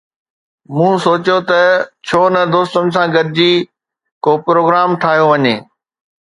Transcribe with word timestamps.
مون 0.75 0.93
سوچيو 1.05 1.37
ته 1.49 1.59
ڇو 2.07 2.21
نه 2.35 2.41
دوستن 2.53 2.85
سان 2.95 3.07
گڏجي 3.15 3.51
ڪو 4.23 4.31
پروگرام 4.45 4.89
ٺاهيو 5.01 5.25
وڃي 5.31 5.55